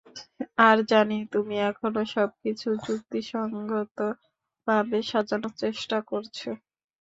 [0.61, 6.49] আর জানি তুমি এখনও সবকিছু যুক্তিসঙ্গতভাবে সাজানোর চেষ্টা করছো।